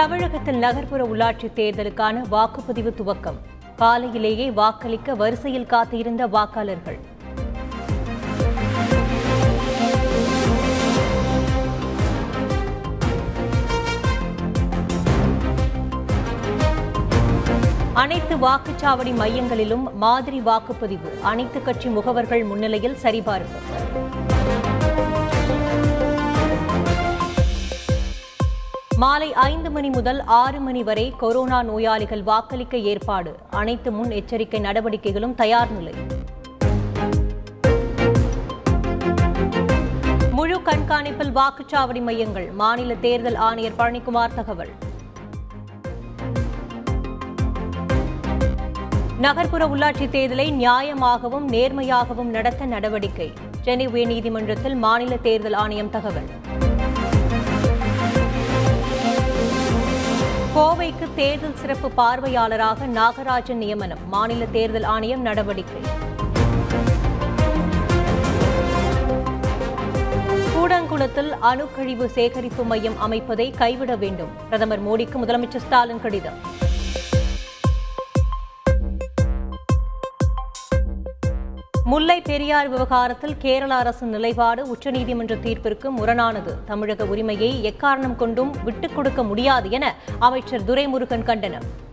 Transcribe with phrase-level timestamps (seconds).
[0.00, 3.38] தமிழகத்தில் நகர்ப்புற உள்ளாட்சி தேர்தலுக்கான வாக்குப்பதிவு துவக்கம்.
[3.76, 6.98] காலையிலேயே வாக்களிக்க வரிசையில் காத்திருந்த வாக்காளர்கள்.
[17.94, 21.20] அனைத்து வாக்குச்சாவடி மையங்களிலும் மாதிரி வாக்குப்பதிவு.
[21.22, 23.58] அனைத்து கட்சி முகவர்கள் முன்னிலையில் சரிபார்ப்பு.
[29.02, 33.36] மாலை ஐந்து மணி முதல் ஆறு மணி வரை கொரோனா நோயாளிகள் வாக்களிக்க ஏற்பாடு.
[33.50, 35.94] அனைத்து முன் எச்சரிக்கை நடவடிக்கைகளும் தயார் நிலை.
[40.30, 42.50] முழு கண்காணிப்பில் வாக்குச்சாவடி மையங்கள்.
[42.50, 44.72] மாநில தேர்தல் ஆணையர் பழனிக்குமார் தகவல்.
[49.18, 53.32] நகர்ப்புற உள்ளாட்சி தேர்தலை நியாயமாகவும் நேர்மையாகவும் நடத்த நடவடிக்கை.
[53.60, 56.28] சென்னை உயர்நீதிமன்றத்தில் மாநில தேர்தல் ஆணையம் தகவல்.
[61.14, 63.98] தேர்தல் சிறப்பு பார்வையாளராக நாகராஜன் நியமனம்.
[64.08, 65.82] மாநில தேர்தல் ஆணையம் நடவடிக்கை.
[70.56, 74.28] கூடங்குளத்தில் அணுக்கழிவு சேகரிப்பு மையம் அமைப்பதை கைவிட வேண்டும்.
[74.44, 76.59] பிரதமர் மோடிக்கு முதலமைச்சர் ஸ்டாலின் கடிதம்.
[81.90, 86.52] முல்லை பெரியார் விவகாரத்தில் கேரள அரசின் நிலைப்பாடு உச்சநீதிமன்ற தீர்ப்பிற்கு முரணானது.
[86.64, 91.88] தமிழக உரிமையை எக்காரணம் கொண்டும் விட்டுக் கொடுக்க முடியாது என அமைச்சர் துரைமுருகன் கண்டனம்.